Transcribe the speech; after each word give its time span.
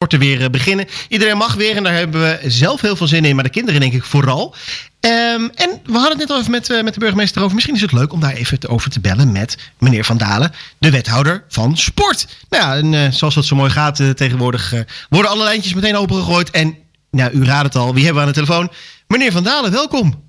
sporten 0.00 0.28
weer 0.28 0.42
eh, 0.42 0.50
beginnen. 0.50 0.86
Iedereen 1.08 1.36
mag 1.36 1.54
weer 1.54 1.76
en 1.76 1.82
daar 1.82 1.94
hebben 1.94 2.20
we 2.20 2.50
zelf 2.50 2.80
heel 2.80 2.96
veel 2.96 3.06
zin 3.06 3.24
in, 3.24 3.34
maar 3.34 3.44
de 3.44 3.50
kinderen 3.50 3.80
denk 3.80 3.92
ik 3.92 4.04
vooral. 4.04 4.54
Ehm, 5.00 5.48
en 5.54 5.80
we 5.84 5.92
hadden 5.92 6.10
het 6.10 6.18
net 6.18 6.30
al 6.30 6.38
even 6.38 6.50
met, 6.50 6.70
eh, 6.70 6.82
met 6.82 6.94
de 6.94 7.00
burgemeester 7.00 7.42
over. 7.42 7.54
Misschien 7.54 7.74
is 7.74 7.80
het 7.80 7.92
leuk 7.92 8.12
om 8.12 8.20
daar 8.20 8.32
even 8.32 8.68
over 8.68 8.90
te 8.90 9.00
bellen 9.00 9.32
met 9.32 9.72
meneer 9.78 10.04
Van 10.04 10.16
Dalen, 10.16 10.52
de 10.78 10.90
wethouder 10.90 11.44
van 11.48 11.76
sport. 11.76 12.26
Nou 12.48 12.64
ja, 12.64 12.76
en 12.76 12.94
eh, 12.94 13.12
zoals 13.12 13.34
dat 13.34 13.44
zo 13.44 13.56
mooi 13.56 13.70
gaat 13.70 14.16
tegenwoordig, 14.16 14.74
worden 15.08 15.30
alle 15.30 15.44
lijntjes 15.44 15.74
meteen 15.74 15.96
opengegooid. 15.96 16.50
En 16.50 16.76
nou, 17.10 17.32
u 17.32 17.44
raadt 17.44 17.64
het 17.64 17.76
al, 17.76 17.94
wie 17.94 18.04
hebben 18.04 18.22
we 18.22 18.28
aan 18.28 18.34
de 18.34 18.44
telefoon? 18.44 18.70
Meneer 19.06 19.32
Van 19.32 19.44
Dalen, 19.44 19.72
welkom. 19.72 20.24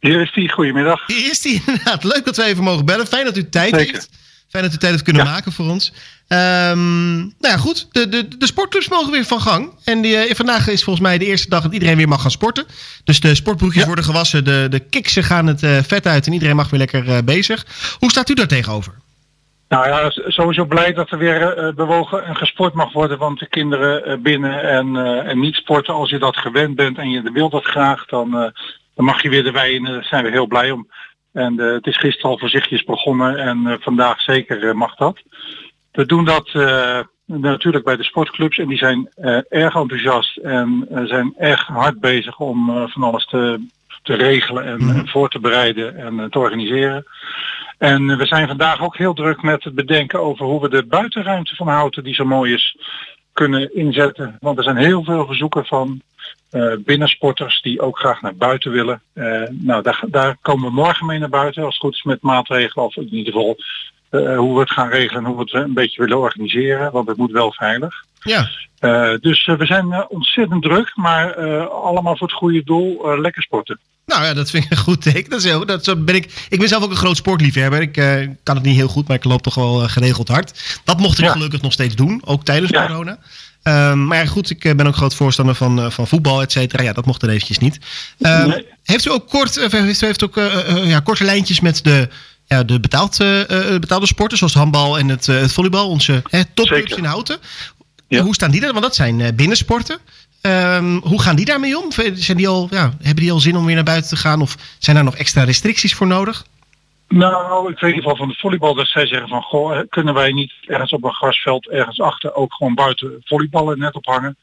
Hier 0.00 0.20
is 0.20 0.32
die, 0.32 0.52
goedemiddag. 0.52 1.06
Hier 1.06 1.30
is 1.30 1.44
hij 1.44 1.52
inderdaad. 1.66 2.04
Leuk 2.04 2.24
dat 2.24 2.36
we 2.36 2.44
even 2.44 2.64
mogen 2.64 2.84
bellen. 2.84 3.06
Fijn 3.06 3.24
dat 3.24 3.36
u 3.36 3.48
tijd 3.48 3.74
Zeker. 3.74 3.92
heeft. 3.92 4.08
Fijn 4.48 4.64
dat 4.64 4.72
u 4.72 4.76
tijd 4.76 4.92
heeft 4.92 5.04
kunnen 5.04 5.24
Ja. 5.24 5.30
maken 5.30 5.52
voor 5.52 5.66
ons. 5.70 5.92
Ehm, 6.28 7.16
nou 7.18 7.32
ja, 7.40 7.56
goed. 7.56 7.88
De, 7.92 8.08
de, 8.08 8.28
de 8.38 8.46
sportclubs 8.46 8.88
mogen 8.88 9.12
weer 9.12 9.24
van 9.24 9.40
gang. 9.40 9.70
En 9.84 10.00
die, 10.00 10.16
eh, 10.16 10.34
vandaag 10.34 10.68
is 10.68 10.84
volgens 10.84 11.04
mij 11.06 11.18
de 11.18 11.24
eerste 11.24 11.48
dag 11.48 11.62
dat 11.62 11.72
iedereen 11.72 11.96
weer 11.96 12.08
mag 12.08 12.20
gaan 12.22 12.30
sporten. 12.30 12.66
Dus 13.04 13.20
de 13.20 13.34
sportbroekjes 13.34 13.80
Ja. 13.80 13.86
worden 13.86 14.04
gewassen. 14.04 14.44
De, 14.44 14.66
de 14.70 14.78
kiksen 14.80 15.24
gaan 15.24 15.46
het 15.46 15.62
eh, 15.62 15.78
vet 15.86 16.06
uit. 16.06 16.26
En 16.26 16.32
iedereen 16.32 16.56
mag 16.56 16.70
weer 16.70 16.80
lekker 16.80 17.08
eh, 17.08 17.18
bezig. 17.24 17.66
Hoe 17.98 18.10
staat 18.10 18.28
u 18.28 18.34
daar 18.34 18.46
tegenover? 18.46 18.92
Nou 19.68 19.88
ja, 19.88 20.10
sowieso 20.30 20.64
blij 20.64 20.92
dat 20.92 21.10
er 21.10 21.18
weer 21.18 21.56
eh, 21.56 21.74
bewogen 21.74 22.24
en 22.24 22.36
gesport 22.36 22.74
mag 22.74 22.92
worden. 22.92 23.18
Want 23.18 23.38
de 23.38 23.48
kinderen 23.48 24.04
eh, 24.04 24.16
binnen 24.18 24.62
en, 24.62 24.96
eh, 24.96 25.30
en 25.30 25.40
niet 25.40 25.54
sporten, 25.54 25.94
als 25.94 26.10
je 26.10 26.18
dat 26.18 26.36
gewend 26.36 26.74
bent 26.76 26.98
en 26.98 27.10
je 27.10 27.30
wil 27.32 27.48
dat 27.50 27.64
graag, 27.64 28.04
dan, 28.06 28.34
eh, 28.38 28.50
dan 28.94 29.04
mag 29.04 29.22
je 29.22 29.28
weer 29.28 29.46
erbij 29.46 29.76
en 29.76 29.84
daar 29.84 30.04
zijn 30.04 30.24
we 30.24 30.30
heel 30.30 30.46
blij 30.46 30.70
om. 30.70 30.88
En 31.38 31.58
eh, 31.60 31.72
het 31.72 31.86
is 31.86 31.96
gisteren 31.96 32.30
al 32.30 32.38
voorzichtig 32.38 32.84
begonnen 32.84 33.38
en 33.38 33.66
eh, 33.66 33.74
vandaag 33.80 34.20
zeker 34.20 34.68
eh, 34.68 34.74
mag 34.74 34.94
dat. 34.94 35.22
We 35.92 36.06
doen 36.06 36.24
dat 36.24 36.52
natuurlijk 37.26 37.84
bij 37.84 37.96
de 37.96 38.04
sportclubs 38.04 38.58
en 38.58 38.68
die 38.68 38.78
zijn 38.78 39.08
erg 39.48 39.74
enthousiast 39.74 40.36
en 40.36 40.88
zijn 41.04 41.34
erg 41.38 41.66
hard 41.66 42.00
bezig 42.00 42.38
om 42.38 42.88
van 42.88 43.02
alles 43.02 43.26
te, 43.26 43.66
te 44.02 44.14
regelen 44.14 44.64
en 44.64 44.84
Mhm. 44.84 45.06
voor 45.06 45.28
te 45.28 45.40
bereiden 45.40 45.96
en 45.96 46.30
te 46.30 46.38
organiseren. 46.38 47.06
En 47.78 48.16
we 48.18 48.26
zijn 48.26 48.48
vandaag 48.48 48.82
ook 48.82 48.96
heel 48.96 49.14
druk 49.14 49.42
met 49.42 49.64
het 49.64 49.74
bedenken 49.74 50.20
over 50.20 50.44
hoe 50.46 50.60
we 50.60 50.68
de 50.68 50.86
buitenruimte 50.86 51.54
van 51.54 51.68
Houten, 51.68 52.04
die 52.04 52.14
zo 52.14 52.24
mooi 52.24 52.54
is, 52.54 52.76
kunnen 53.32 53.74
inzetten. 53.74 54.36
Want 54.40 54.58
er 54.58 54.64
zijn 54.64 54.76
heel 54.76 55.04
veel 55.04 55.26
verzoeken 55.26 55.66
van 55.66 56.00
eh, 56.50 56.72
binnensporters 56.78 57.62
die 57.62 57.80
ook 57.80 57.98
graag 57.98 58.22
naar 58.22 58.34
buiten 58.34 58.70
willen. 58.70 59.02
Eh, 59.12 59.42
nou, 59.50 59.82
daar, 59.82 60.04
daar 60.06 60.36
komen 60.40 60.68
we 60.68 60.74
morgen 60.74 61.06
mee 61.06 61.18
naar 61.18 61.28
buiten, 61.28 61.64
als 61.64 61.74
het 61.74 61.82
goed 61.82 61.94
is 61.94 62.02
met 62.02 62.22
maatregelen. 62.22 62.84
Of 62.84 62.96
in 62.96 63.14
ieder 63.14 63.32
geval 63.32 63.56
eh, 64.10 64.36
hoe 64.36 64.54
we 64.54 64.60
het 64.60 64.70
gaan 64.70 64.88
regelen 64.88 65.24
en 65.24 65.28
hoe 65.28 65.36
we 65.36 65.42
het 65.42 65.52
een 65.52 65.74
beetje 65.74 66.02
willen 66.02 66.18
organiseren. 66.18 66.92
Want 66.92 67.08
het 67.08 67.16
moet 67.16 67.30
wel 67.30 67.52
veilig. 67.52 68.04
Ja, 68.20 68.48
dus 69.20 69.46
we 69.46 69.66
zijn 69.66 70.08
ontzettend 70.08 70.62
druk, 70.62 70.96
maar 70.96 71.34
allemaal 71.68 72.16
voor 72.16 72.26
het 72.26 72.36
goede 72.36 72.64
doel. 72.64 73.18
lekker 73.20 73.42
sporten. 73.42 73.78
Nou 74.08 74.24
ja, 74.24 74.34
dat 74.34 74.50
vind 74.50 74.64
ik 74.64 74.70
een 74.70 74.76
goed 74.76 75.02
teken. 75.02 75.30
Dat 75.30 75.38
is 75.38 75.44
heel, 75.44 75.66
dat, 75.66 75.84
zo 75.84 75.96
ben 75.96 76.14
ik, 76.14 76.46
ik 76.48 76.58
ben 76.58 76.68
zelf 76.68 76.82
ook 76.84 76.90
een 76.90 76.96
groot 76.96 77.16
sportliefhebber. 77.16 77.80
Ik 77.80 77.96
eh, 77.96 78.28
kan 78.42 78.54
het 78.56 78.64
niet 78.64 78.76
heel 78.76 78.88
goed, 78.88 79.08
maar 79.08 79.16
ik 79.16 79.24
loop 79.24 79.42
toch 79.42 79.54
wel 79.54 79.82
eh, 79.82 79.88
geregeld 79.88 80.28
hard. 80.28 80.60
Dat 80.84 80.98
mocht 81.00 81.18
ik 81.18 81.24
Ja. 81.24 81.32
gelukkig 81.32 81.60
nog 81.62 81.72
steeds 81.72 81.94
doen, 81.94 82.22
ook 82.24 82.44
tijdens 82.44 82.70
Ja. 82.70 82.86
corona. 82.86 83.18
Ehm, 83.62 84.04
maar 84.06 84.18
ja, 84.18 84.26
goed, 84.26 84.50
ik 84.50 84.64
eh, 84.64 84.74
ben 84.74 84.86
ook 84.86 84.96
groot 84.96 85.14
voorstander 85.14 85.54
van, 85.54 85.92
van 85.92 86.06
voetbal, 86.06 86.42
et 86.42 86.52
cetera. 86.52 86.82
Ja, 86.82 86.92
dat 86.92 87.06
mocht 87.06 87.22
er 87.22 87.28
eventjes 87.28 87.58
niet. 87.58 87.78
Ehm, 88.20 88.48
Nee. 88.48 88.66
Heeft 88.84 89.06
u 89.06 89.10
ook 89.10 89.28
kort, 89.28 89.54
heeft 90.00 90.24
ook, 90.24 90.34
ja, 90.84 91.00
korte 91.00 91.24
lijntjes 91.24 91.60
met 91.60 91.84
de, 91.84 92.08
ja, 92.46 92.62
de 92.62 92.80
betaald, 92.80 93.20
eh, 93.20 93.28
betaalde 93.80 94.06
sporten, 94.06 94.38
zoals 94.38 94.54
handbal 94.54 94.98
en 94.98 95.08
het, 95.08 95.26
het 95.26 95.52
volleybal, 95.52 95.88
onze 95.88 96.22
topclubs 96.54 96.92
in 96.92 97.04
Houten? 97.04 97.38
Ja. 98.08 98.22
Hoe 98.22 98.34
staan 98.34 98.50
die 98.50 98.60
er? 98.66 98.72
Want 98.72 98.84
dat 98.84 98.94
zijn 98.94 99.36
binnensporten. 99.36 99.98
Ehm, 100.40 100.98
hoe 101.02 101.22
gaan 101.22 101.36
die 101.36 101.44
daarmee 101.44 101.78
om? 101.78 101.92
Zijn 102.14 102.36
die 102.36 102.48
al, 102.48 102.68
ja, 102.70 102.92
hebben 103.02 103.22
die 103.22 103.32
al 103.32 103.40
zin 103.40 103.56
om 103.56 103.64
weer 103.64 103.74
naar 103.74 103.84
buiten 103.84 104.08
te 104.08 104.16
gaan? 104.16 104.40
Of 104.40 104.56
zijn 104.78 104.96
daar 104.96 105.04
nog 105.04 105.16
extra 105.16 105.44
restricties 105.44 105.94
voor 105.94 106.06
nodig? 106.06 106.44
Nou, 107.08 107.70
ik 107.70 107.78
weet 107.78 107.90
in 107.90 107.96
ieder 107.96 108.02
geval 108.02 108.16
van 108.16 108.28
de 108.28 108.34
volleybal 108.34 108.74
dat 108.74 108.86
zij 108.86 109.06
zeggen 109.06 109.28
van 109.28 109.42
goh, 109.42 109.80
kunnen 109.88 110.14
wij 110.14 110.32
niet 110.32 110.52
ergens 110.66 110.92
op 110.92 111.04
een 111.04 111.14
grasveld 111.14 111.68
ergens 111.68 112.00
achter 112.00 112.34
ook 112.34 112.54
gewoon 112.54 112.74
buiten 112.74 113.16
volleyballen 113.24 113.78
net 113.78 113.94
ophangen? 113.94 114.36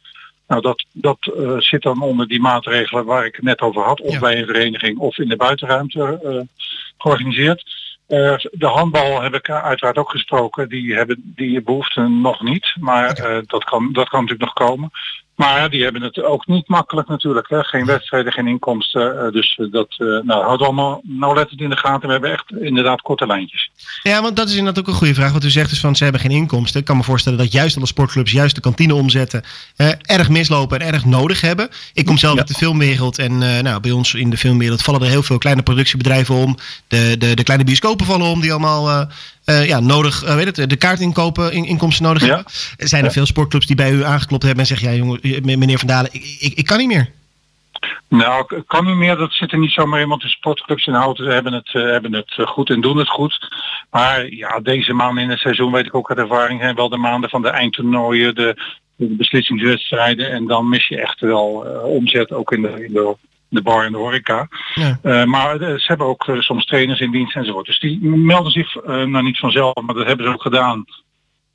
Nou, 0.48 0.62
dat, 0.62 0.86
dat 0.94 1.18
eh, 1.38 1.58
zit 1.58 1.82
dan 1.82 2.02
onder 2.02 2.28
die 2.28 2.42
maatregelen 2.42 3.06
waar 3.06 3.26
ik 3.26 3.36
het 3.36 3.46
net 3.46 3.62
over 3.62 3.82
had, 3.84 4.02
of 4.02 4.14
Ja. 4.14 4.20
bij 4.20 4.40
een 4.40 4.46
vereniging 4.46 4.98
of 4.98 5.18
in 5.18 5.28
de 5.28 5.36
buitenruimte 5.36 6.20
eh, 6.24 6.66
georganiseerd. 6.98 7.64
Eh, 8.08 8.36
de 8.52 8.68
handbal 8.68 9.22
heb 9.22 9.34
ik 9.34 9.50
uiteraard 9.50 9.98
ook 9.98 10.10
gesproken. 10.10 10.70
Die 10.70 10.96
hebben 10.96 11.34
die 11.36 11.62
behoefte 11.62 12.02
nog 12.02 12.42
niet. 12.42 12.76
Maar 12.80 13.44
dat, 13.48 13.64
kan, 13.64 13.94
dat 13.94 14.10
kan 14.10 14.22
natuurlijk 14.24 14.56
nog 14.56 14.68
komen. 14.68 14.92
Maar 15.36 15.70
die 15.70 15.84
hebben 15.84 16.02
het 16.02 16.24
ook 16.24 16.48
niet 16.48 16.68
makkelijk 16.68 17.08
natuurlijk. 17.08 17.50
Hè. 17.50 17.64
Geen 17.64 17.86
wedstrijden, 17.86 18.32
geen 18.32 18.48
inkomsten. 18.48 19.26
eh, 19.26 19.32
dus 19.32 19.56
eh, 19.62 19.72
dat 19.72 19.88
eh 19.98 20.08
nou, 20.24 20.44
houdt 20.44 20.62
allemaal 20.62 21.02
nauwlettend 21.04 21.62
in 21.62 21.70
de 21.70 21.78
gaten. 21.78 22.06
We 22.08 22.12
hebben 22.14 22.32
echt 22.32 22.52
inderdaad 22.60 23.02
korte 23.02 23.28
lijntjes. 23.28 23.70
Ja, 24.04 24.22
want 24.22 24.36
dat 24.36 24.48
is 24.50 24.56
inderdaad 24.56 24.84
ook 24.84 24.88
een 24.90 24.94
goede 25.00 25.14
vraag. 25.14 25.32
Wat 25.32 25.44
u 25.44 25.50
zegt 25.50 25.72
is 25.72 25.80
van 25.80 25.96
ze 25.96 26.04
hebben 26.04 26.22
geen 26.22 26.32
inkomsten. 26.32 26.80
Ik 26.80 26.86
kan 26.86 26.98
me 26.98 27.04
voorstellen 27.04 27.38
dat 27.38 27.52
juist 27.52 27.78
alle 27.78 27.86
sportclubs 27.88 28.32
juist 28.32 28.56
de 28.56 28.62
kantine 28.62 28.94
omzetten. 28.96 29.44
eh, 29.76 29.90
erg 30.02 30.30
mislopen 30.30 30.80
en 30.80 30.94
erg 30.94 31.06
nodig 31.06 31.42
hebben. 31.42 31.70
Ik 31.94 32.06
kom 32.06 32.18
zelf 32.18 32.34
Ja. 32.34 32.40
uit 32.40 32.48
de 32.48 32.54
filmwereld. 32.54 33.20
En 33.20 33.44
eh, 33.44 33.62
nou, 33.64 33.80
bij 33.80 33.92
ons 33.92 34.14
in 34.14 34.30
de 34.30 34.38
filmwereld 34.38 34.82
vallen 34.82 35.02
er 35.02 35.08
heel 35.08 35.24
veel 35.24 35.38
kleine 35.38 35.64
productiebedrijven 35.64 36.36
om. 36.36 36.58
De, 36.88 37.16
de, 37.20 37.34
de 37.36 37.44
kleine 37.44 37.66
bioscopen 37.66 38.06
vallen 38.06 38.28
om 38.28 38.42
die 38.42 38.52
allemaal 38.52 39.08
eh, 39.46 39.68
ja, 39.68 39.80
nodig, 39.80 40.22
weet 40.36 40.58
het, 40.58 40.70
de 40.70 40.76
kaartinkopen, 40.76 41.52
in, 41.52 41.66
inkomsten 41.66 42.04
nodig 42.06 42.22
Ja. 42.22 42.28
hebben. 42.28 42.46
Zijn 42.78 43.02
er 43.02 43.08
Ja. 43.08 43.14
veel 43.14 43.26
sportclubs 43.26 43.66
die 43.66 43.76
bij 43.76 43.92
u 43.92 44.04
aangeklopt 44.04 44.44
hebben 44.44 44.62
en 44.62 44.68
zeggen: 44.68 44.90
ja, 44.92 44.96
jongen, 44.98 45.20
meneer 45.42 45.80
Van 45.80 45.88
Dalen, 45.88 46.14
ik, 46.14 46.38
ik, 46.40 46.54
ik 46.54 46.66
kan 46.66 46.78
niet 46.78 46.88
meer. 46.88 47.10
Nou, 48.08 48.64
kan 48.68 48.86
niet 48.86 48.96
meer. 48.96 49.16
Dat 49.16 49.34
zit 49.34 49.52
er 49.52 49.58
niet 49.58 49.72
zomaar 49.72 50.02
in. 50.02 50.08
Want 50.08 50.22
de 50.22 50.28
sportclubs 50.28 50.86
in 50.86 50.94
Houten 50.94 51.26
hebben 51.26 51.54
het, 51.54 51.74
eh, 51.74 51.82
hebben 51.82 52.14
het 52.14 52.34
eh, 52.38 52.48
goed 52.48 52.70
en 52.70 52.82
doen 52.82 52.98
het 52.98 53.10
goed. 53.10 53.48
Maar 53.92 54.30
ja, 54.30 54.60
deze 54.60 54.94
maanden 54.94 55.24
in 55.24 55.30
het 55.30 55.40
seizoen 55.40 55.72
weet 55.72 55.86
ik 55.86 55.96
ook 55.96 56.10
uit 56.10 56.20
ervaring 56.20 56.62
zijn 56.62 56.76
wel 56.76 56.90
de 56.90 56.98
maanden 56.98 57.30
van 57.30 57.42
de 57.42 57.50
eindtoernooien, 57.50 58.36
de, 58.36 58.56
de 58.96 59.16
beslissingswedstrijden. 59.16 60.32
En 60.32 60.48
dan 60.48 60.70
mis 60.70 60.88
je 60.88 61.02
echt 61.02 61.20
wel 61.20 61.66
eh, 61.66 61.84
omzet 61.84 62.32
ook 62.32 62.52
in 62.52 62.62
de, 62.62 62.86
in 62.86 62.94
de, 62.94 63.16
de 63.50 63.62
bar 63.62 63.86
en 63.86 63.92
de 63.92 63.98
horeca. 63.98 64.48
Ja. 64.74 65.00
Eh, 65.02 65.24
maar 65.24 65.62
eh, 65.62 65.78
ze 65.78 65.86
hebben 65.88 66.08
ook 66.08 66.28
eh, 66.28 66.40
soms 66.40 66.66
trainers 66.66 67.00
in 67.00 67.12
dienst 67.12 67.36
enzovoort. 67.36 67.66
Dus 67.66 67.80
die 67.80 68.00
melden 68.02 68.52
zich 68.52 68.76
eh, 68.76 69.04
nou 69.04 69.24
niet 69.24 69.40
vanzelf, 69.40 69.76
maar 69.76 69.96
dat 69.96 70.08
hebben 70.08 70.26
ze 70.26 70.34
ook 70.34 70.42
gedaan. 70.42 70.86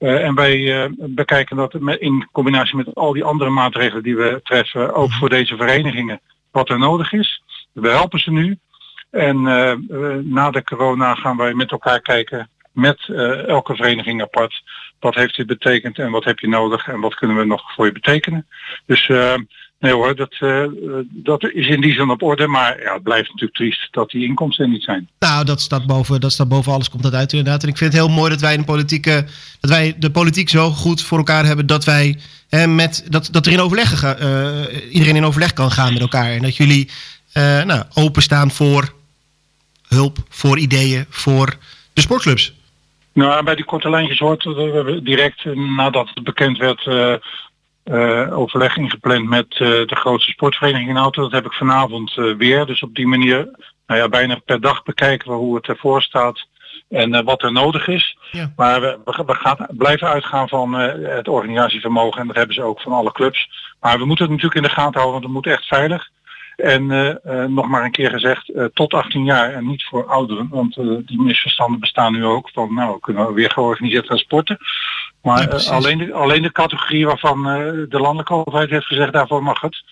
Eh, 0.01 0.25
en 0.25 0.35
wij 0.35 0.83
eh, 0.83 0.91
bekijken 0.97 1.57
dat 1.57 1.75
in 1.99 2.29
combinatie 2.33 2.77
met 2.77 2.95
al 2.95 3.13
die 3.13 3.25
andere 3.25 3.51
maatregelen 3.51 4.03
die 4.03 4.17
we 4.17 4.41
treffen, 4.43 4.95
ook 4.95 5.13
voor 5.13 5.29
deze 5.29 5.57
verenigingen, 5.57 6.21
wat 6.51 6.69
er 6.69 6.79
nodig 6.79 7.13
is. 7.13 7.43
We 7.73 7.89
helpen 7.89 8.19
ze 8.19 8.31
nu. 8.31 8.59
En 9.11 9.47
eh, 9.47 9.75
na 10.23 10.51
de 10.51 10.65
corona 10.65 11.15
gaan 11.15 11.37
wij 11.37 11.55
met 11.55 11.71
elkaar 11.71 12.01
kijken, 12.01 12.49
met 12.73 13.09
elke 13.47 13.77
vereniging 13.77 14.23
apart, 14.23 14.63
wat 15.01 15.15
heeft 15.15 15.37
dit 15.37 15.47
betekend 15.47 15.99
en 15.99 16.11
wat 16.11 16.25
heb 16.25 16.39
je 16.39 16.49
nodig 16.49 16.89
en 16.89 17.01
wat 17.01 17.15
kunnen 17.15 17.37
we 17.37 17.45
nog 17.45 17.73
voor 17.75 17.87
je 17.87 17.93
betekenen. 17.93 18.47
Dus 18.87 19.07
nee 19.81 19.93
hoor, 19.93 20.17
dat, 20.17 20.37
eh, 20.39 20.65
dat 21.09 21.43
is 21.43 21.67
in 21.67 21.81
die 21.81 21.93
zin 21.93 22.11
op 22.11 22.23
orde, 22.23 22.47
maar 22.47 22.83
ja, 22.83 22.93
het 22.93 23.03
blijft 23.03 23.29
natuurlijk 23.29 23.55
triest 23.55 23.89
dat 23.91 24.11
die 24.11 24.25
inkomsten 24.27 24.65
er 24.65 24.71
niet 24.71 24.83
zijn. 24.83 25.09
Nou, 25.19 25.45
dat 25.45 25.61
staat, 25.61 25.87
boven, 25.87 26.21
dat 26.21 26.33
staat 26.33 26.49
boven 26.49 26.73
alles, 26.73 26.91
komt 26.91 27.03
dat 27.03 27.15
uit 27.15 27.33
inderdaad. 27.33 27.63
En 27.63 27.69
ik 27.69 27.77
vind 27.77 27.93
het 27.93 28.03
heel 28.03 28.15
mooi 28.15 28.31
dat 28.31 28.41
wij, 28.41 28.53
in 28.53 28.59
de 28.59 28.65
politieke, 28.65 29.27
dat 29.61 29.71
wij 29.71 29.95
de 29.99 30.11
politiek 30.11 30.49
zo 30.49 30.71
goed 30.71 31.03
voor 31.03 31.19
elkaar 31.19 31.45
hebben 31.45 31.67
dat 31.67 31.85
wij 31.85 32.19
hè, 32.49 32.67
met, 32.67 33.07
dat, 33.09 33.29
dat 33.33 33.47
er 33.47 33.53
in 33.53 33.61
overleg 33.61 34.03
eh, 34.03 34.61
iedereen 34.91 35.17
in 35.17 35.25
overleg 35.25 35.53
kan 35.53 35.71
gaan 35.71 35.93
met 35.93 36.03
elkaar. 36.03 36.31
En 36.31 36.43
dat 36.43 36.57
jullie 36.57 36.89
eh 37.33 37.63
nou, 37.63 37.85
openstaan 37.95 38.51
voor 38.51 38.93
hulp, 39.89 40.19
voor 40.29 40.59
ideeën, 40.59 41.07
voor 41.09 41.57
de 41.93 42.01
sportclubs. 42.01 42.55
Nou, 43.13 43.45
bij 43.45 43.55
die 43.55 43.65
korte 43.65 43.91
lijntjes 43.91 44.19
hoort 44.19 44.43
dat 44.43 44.55
we 44.57 45.01
direct 45.03 45.45
nadat 45.55 46.11
het 46.15 46.25
bekend 46.25 46.59
werd 46.59 46.85
eh, 47.91 48.39
overleg 48.39 48.77
ingepland 48.77 49.29
met 49.29 49.47
eh, 49.53 49.59
de 49.59 49.97
grootste 49.97 50.31
sportvereniging 50.31 50.89
in 50.89 50.97
Auto. 50.97 51.23
Dat 51.23 51.33
heb 51.33 51.45
ik 51.45 51.53
vanavond 51.53 52.17
eh, 52.17 52.35
weer. 52.37 52.67
Dus 52.67 52.83
op 52.83 52.95
die 52.95 53.07
manier, 53.07 53.37
nou 53.87 54.01
ja, 54.01 54.09
bijna 54.09 54.41
per 54.45 54.61
dag 54.61 54.83
bekijken 54.83 55.31
we 55.31 55.37
hoe 55.37 55.57
het 55.57 55.67
ervoor 55.67 56.03
staat 56.03 56.47
en 56.89 57.25
wat 57.25 57.43
er 57.43 57.53
nodig 57.53 57.89
is. 57.89 58.19
Ja. 58.31 58.53
Maar 58.57 58.81
we, 58.81 58.99
we, 59.05 59.23
we 59.27 59.35
gaan, 59.35 59.67
blijven 59.71 60.09
uitgaan 60.09 60.49
van 60.49 60.73
het 60.73 61.29
organisatievermogen 61.29 62.21
en 62.21 62.27
dat 62.27 62.37
hebben 62.37 62.55
ze 62.55 62.63
ook 62.63 62.81
van 62.81 62.93
alle 62.93 63.13
clubs. 63.13 63.51
Maar 63.81 63.99
we 63.99 64.05
moeten 64.05 64.25
het 64.25 64.35
natuurlijk 64.35 64.61
in 64.61 64.69
de 64.69 64.81
gaten 64.81 65.01
houden, 65.01 65.13
want 65.13 65.25
het 65.25 65.33
moet 65.33 65.47
echt 65.47 65.67
veilig. 65.67 66.09
En 66.57 66.87
nog 67.55 67.69
maar 67.69 67.85
een 67.85 67.91
keer 67.91 68.11
gezegd, 68.11 68.53
tot 68.75 68.95
18 68.95 69.25
jaar 69.25 69.53
en 69.53 69.67
niet 69.67 69.85
voor 69.85 70.07
ouderen. 70.07 70.49
Want 70.51 70.75
die 71.07 71.23
misverstanden 71.23 71.81
bestaan 71.81 72.13
nu 72.13 72.25
ook. 72.25 72.51
Van 72.53 72.75
nou, 72.75 73.01
kunnen 73.01 73.27
we 73.27 73.33
weer 73.33 73.51
georganiseerd 73.51 74.07
gaan 74.07 74.19
sporten. 74.19 74.59
Maar 75.23 75.43
Ja, 75.43 75.49
eh, 75.49 75.71
alleen, 75.71 75.99
de, 75.99 76.13
alleen 76.13 76.43
de 76.43 76.53
categorie 76.53 77.07
waarvan 77.07 77.49
eh, 77.49 77.57
de 77.89 77.99
landelijke 78.01 78.35
overheid 78.35 78.71
heeft 78.71 78.87
gezegd, 78.87 79.13
daarvoor 79.13 79.43
mag 79.43 79.61
het. 79.61 79.85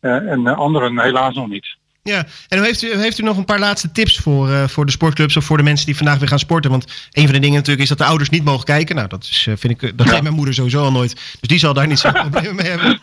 Eh, 0.00 0.30
en 0.30 0.44
de 0.44 0.54
anderen 0.54 1.00
helaas 1.00 1.34
nog 1.34 1.48
niet. 1.48 1.76
Ja, 2.02 2.26
en 2.48 2.62
heeft 2.62 2.82
u, 2.82 2.96
heeft 2.96 3.18
u 3.18 3.22
nog 3.22 3.36
een 3.36 3.44
paar 3.44 3.58
laatste 3.58 3.92
tips 3.92 4.16
voor, 4.16 4.48
uh, 4.48 4.68
voor 4.68 4.86
de 4.86 4.92
sportclubs 4.92 5.36
of 5.36 5.44
voor 5.44 5.56
de 5.56 5.62
mensen 5.62 5.86
die 5.86 5.96
vandaag 5.96 6.18
weer 6.18 6.28
gaan 6.28 6.38
sporten? 6.38 6.70
Want 6.70 7.08
een 7.12 7.24
van 7.24 7.32
de 7.32 7.38
dingen 7.38 7.54
natuurlijk 7.56 7.82
is 7.82 7.88
dat 7.88 7.98
de 7.98 8.04
ouders 8.04 8.28
niet 8.28 8.44
mogen 8.44 8.64
kijken. 8.64 8.96
Nou, 8.96 9.08
dat 9.08 9.22
is, 9.22 9.46
uh, 9.46 9.54
vind 9.56 9.82
ik, 9.82 9.98
dat 9.98 10.10
ja. 10.10 10.20
mijn 10.20 10.34
moeder 10.34 10.54
sowieso 10.54 10.82
al 10.82 10.92
nooit. 10.92 11.14
Dus 11.14 11.48
die 11.48 11.58
zal 11.58 11.74
daar 11.74 11.86
niet 11.86 11.98
zo'n 11.98 12.12
problemen 12.28 12.54
mee 12.54 12.66
hebben. 12.66 13.00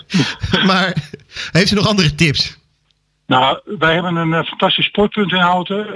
maar 0.70 0.96
heeft 1.52 1.70
u 1.70 1.74
nog 1.74 1.86
andere 1.86 2.14
tips? 2.14 2.56
Nou, 3.26 3.60
wij 3.78 3.94
hebben 3.94 4.16
een 4.16 4.32
uh, 4.32 4.44
fantastisch 4.44 4.86
sportpunt 4.86 5.32
in 5.32 5.38
Houten, 5.38 5.86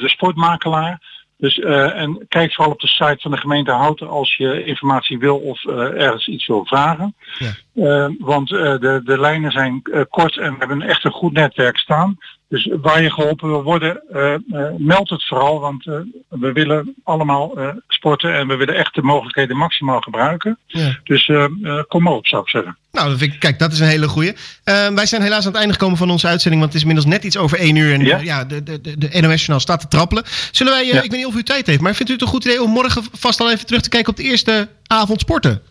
de 0.00 0.08
sportmakelaar. 0.08 1.00
Dus, 1.42 1.56
uh, 1.56 2.00
en 2.00 2.26
kijk 2.28 2.52
vooral 2.52 2.72
op 2.72 2.80
de 2.80 2.86
site 2.86 3.18
van 3.20 3.30
de 3.30 3.36
gemeente 3.36 3.70
Houten 3.70 4.08
als 4.08 4.36
je 4.36 4.64
informatie 4.64 5.18
wil 5.18 5.38
of 5.38 5.64
uh, 5.64 5.74
ergens 5.78 6.26
iets 6.28 6.46
wil 6.46 6.66
vragen. 6.66 7.14
Ja. 7.38 7.54
Uh, 7.74 8.14
want 8.18 8.48
de, 8.48 9.00
de 9.04 9.20
lijnen 9.20 9.52
zijn 9.52 9.82
kort 10.10 10.38
en 10.38 10.52
we 10.52 10.58
hebben 10.58 10.82
echt 10.82 11.04
een 11.04 11.10
goed 11.10 11.32
netwerk 11.32 11.76
staan. 11.78 12.18
Dus 12.52 12.68
waar 12.80 13.02
je 13.02 13.10
geholpen 13.10 13.48
wil 13.48 13.62
worden, 13.62 14.02
meld 14.78 15.08
het 15.08 15.26
vooral. 15.26 15.60
Want 15.60 15.84
we 16.28 16.52
willen 16.52 16.94
allemaal 17.04 17.58
sporten 17.88 18.34
en 18.34 18.48
we 18.48 18.56
willen 18.56 18.74
echt 18.76 18.94
de 18.94 19.02
mogelijkheden 19.02 19.56
maximaal 19.56 20.00
gebruiken. 20.00 20.58
Ja. 20.66 20.98
Dus 21.04 21.30
kom 21.88 22.02
maar 22.02 22.12
op, 22.12 22.26
zou 22.26 22.42
ik 22.42 22.48
zeggen. 22.48 22.76
Nou, 22.90 23.16
ik, 23.18 23.36
kijk, 23.38 23.58
dat 23.58 23.72
is 23.72 23.80
een 23.80 23.86
hele 23.86 24.08
goeie. 24.08 24.32
wij 24.94 25.06
zijn 25.06 25.22
helaas 25.22 25.44
aan 25.44 25.50
het 25.50 25.60
einde 25.60 25.72
gekomen 25.72 25.96
van 25.96 26.10
onze 26.10 26.26
uitzending, 26.26 26.62
want 26.62 26.72
het 26.72 26.82
is 26.82 26.88
inmiddels 26.88 27.14
net 27.14 27.24
iets 27.24 27.36
over 27.36 27.58
één 27.58 27.76
uur. 27.76 27.92
En 27.92 28.04
ja, 28.04 28.18
ja 28.18 28.44
de, 28.44 28.62
de, 28.62 28.80
de, 28.80 28.98
de 28.98 29.20
NOS-journaal 29.20 29.60
staat 29.60 29.80
te 29.80 29.88
trappelen. 29.88 30.24
Zullen 30.50 30.72
wij, 30.72 30.86
ja. 30.86 31.02
ik 31.02 31.10
weet 31.10 31.20
niet 31.20 31.26
of 31.26 31.34
u 31.34 31.42
tijd 31.42 31.66
heeft, 31.66 31.80
maar 31.80 31.94
vindt 31.94 32.10
u 32.10 32.12
het 32.12 32.22
een 32.22 32.28
goed 32.28 32.44
idee 32.44 32.62
om 32.62 32.70
morgen 32.70 33.02
vast 33.12 33.40
al 33.40 33.50
even 33.50 33.66
terug 33.66 33.82
te 33.82 33.88
kijken 33.88 34.10
op 34.10 34.16
de 34.16 34.22
eerste 34.22 34.68
avond 34.86 35.20
sporten? 35.20 35.62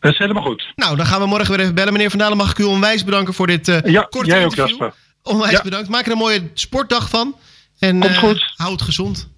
Dat 0.00 0.12
is 0.12 0.18
helemaal 0.18 0.42
goed. 0.42 0.72
Nou, 0.76 0.96
dan 0.96 1.06
gaan 1.06 1.20
we 1.20 1.26
morgen 1.26 1.50
weer 1.50 1.60
even 1.60 1.74
bellen. 1.74 1.92
Meneer 1.92 2.10
Van 2.10 2.18
Dalen, 2.18 2.36
mag 2.36 2.50
ik 2.50 2.58
u 2.58 2.64
onwijs 2.64 3.04
bedanken 3.04 3.34
voor 3.34 3.46
dit 3.46 3.68
uh, 3.68 3.78
ja, 3.84 4.06
korte 4.10 4.28
jij 4.28 4.42
interview. 4.42 4.64
ook, 4.64 4.80
Jasper. 4.80 4.94
Onwijs 5.22 5.50
ja. 5.50 5.62
bedankt. 5.62 5.88
Maak 5.88 6.06
er 6.06 6.12
een 6.12 6.18
mooie 6.18 6.50
sportdag 6.54 7.08
van. 7.08 7.36
En 7.78 8.00
Komt 8.00 8.16
goed. 8.16 8.52
houd 8.56 8.82
gezond. 8.82 9.28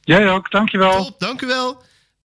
Jij 0.00 0.30
ook, 0.30 0.50
dankjewel. 0.50 1.04
Top, 1.04 1.18
dank 1.20 1.42
u 1.42 1.46
wel. 1.46 1.82